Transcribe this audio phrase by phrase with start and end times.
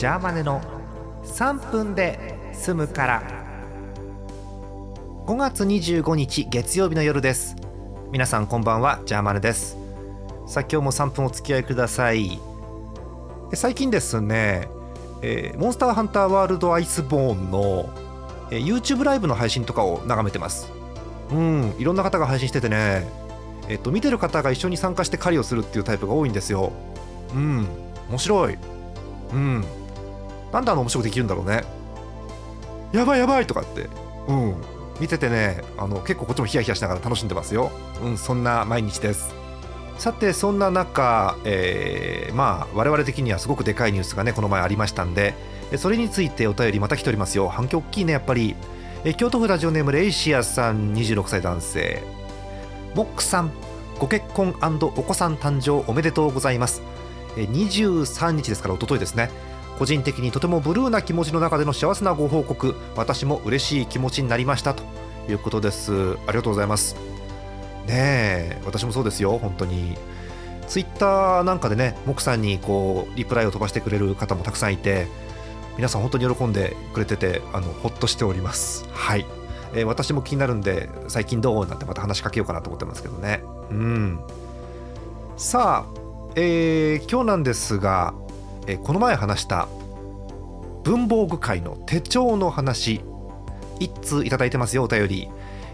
[0.00, 0.62] ジャーマネの
[1.24, 3.22] 3分で済むから。
[5.26, 7.54] 5月25日月曜日の夜です。
[8.10, 9.76] 皆さんこんばんはジャーマネです。
[10.46, 12.40] さあ今日も3分お付き合いください。
[13.52, 14.70] 最近ですね、
[15.20, 17.90] えー、モンスターハンターワールドアイスボーンの、
[18.50, 20.72] えー、YouTube ライブの配信とかを眺めてます。
[21.30, 23.06] うんいろんな方が配信しててね
[23.68, 26.72] えっと見てる方が一緒に参加して狩りをするっていうタイプが多いんですよ。
[27.34, 27.66] うん
[28.08, 28.56] 面白い。
[29.34, 29.64] うん。
[30.52, 31.64] なんであの面白くできるんだろうね。
[32.92, 33.88] やばいやばいとかって。
[34.28, 34.54] うん。
[35.00, 37.70] 見ててねあの結構こっちもヒヤヒヤしながら楽しんでますよ。
[38.02, 39.34] うんそんな毎日です。
[39.98, 45.34] さてそんな中、えー、まあ我々的にはすごくでかいニュースがねこの前ありましたんで
[45.76, 47.48] それについてお便りまた来ておりますよ。
[47.48, 48.56] 反響大きいねやっぱり。
[49.02, 52.02] え京都府ラジオネームレイシアさん26歳男性。
[52.94, 53.50] モックさん
[53.98, 56.82] ご結婚お子さん誕生おめでとうございます。
[57.36, 59.30] 23日ですから一昨日ですね。
[59.80, 64.82] 個人的にとてもブルーな気持ちの中での幸せなご報告私も嬉しい気持ちになりましたと
[65.26, 66.18] いうことです。
[66.26, 66.96] ありがとうございます。
[67.86, 69.96] ねえ私もそうですよ本当に。
[70.68, 75.06] ツイッターなんかでねモクさんにこうリプライを飛ばしてくれる方もたくさんいて
[75.78, 78.86] 皆さん本当に喜んでくれててあのほっとしております。
[78.92, 79.24] はい、
[79.72, 81.66] えー、私も気になるんで最近どう？
[81.66, 83.42] なんてまた話しかけようかなと思ってますけどね。
[83.70, 84.20] うん。
[85.38, 86.00] さあ
[86.36, 88.12] えー、今日なんですが、
[88.66, 89.68] え、この前話した
[90.84, 93.02] 文房具界の手帳の話
[93.78, 95.28] 一通いただいてますよお便り、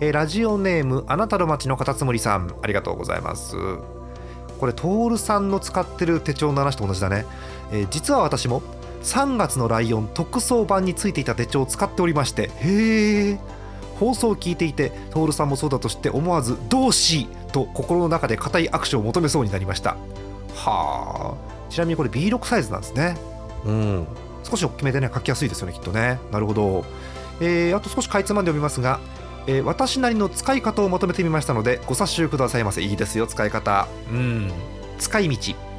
[0.00, 3.56] え、ラジオネームあなたの街のカタツムリさんありがとうございます。
[4.60, 7.24] これトールさんの使ってる手帳の話と同じだね、
[7.72, 8.60] えー、実は私も
[9.02, 13.38] 3月のライオン特装版についていた手帳を使っておりましてへえ
[13.98, 19.96] 放送を聞いていて徹さんもそうだとして思わず「同志!」と心の中で固い握手を求めそうになりました。
[20.54, 23.16] はあちなみにこれ B6 サイズなんですね。
[23.64, 24.06] うん。
[24.42, 26.18] 少し大きめでね書きやすいですよねきっとね。
[26.30, 26.84] なるほど、
[27.40, 29.00] えー、あと少しかいつまんで読みますが、
[29.46, 32.82] えー、私なりの使い方をまとめてみましたのでご察しくださいませ。
[32.82, 33.86] いいですよ使い方。
[34.10, 34.52] うん。
[34.98, 35.70] 使い道。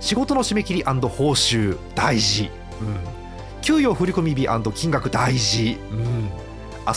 [0.00, 2.50] 仕事の締め切り報酬大事、
[2.80, 6.30] うん、給与振込日金額大事、うん、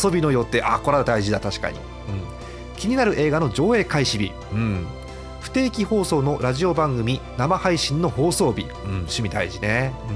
[0.03, 1.83] 遊びの予定あこれは大事だ確かに、うん、
[2.77, 4.87] 気になる映画の上映開始日、うん、
[5.39, 10.15] 不定期放送のラジオ番組生配信の放送日、うん、趣味大事ね、うん。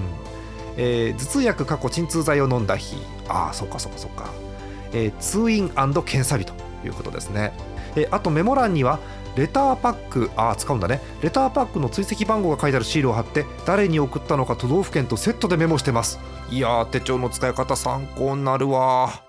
[0.77, 2.97] えー、頭痛薬過去鎮痛剤を飲んだ日。
[3.27, 4.29] ああそっかそっかそっか、
[4.91, 6.53] えー、通院検査日と
[6.85, 7.53] いうことですね、
[7.95, 8.99] えー、あとメモ欄には
[9.35, 11.01] レターパックああ使うんだね。
[11.21, 16.19] レターパックの追跡番号が書いてあるシールを貼って誰に送ったのか都道府県とセットでメモしてます。
[16.51, 19.22] いやー手帳の使い方参考になるわ